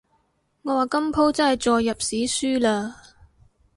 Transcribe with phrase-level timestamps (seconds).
[0.63, 2.95] 我話今舖真係載入史書喇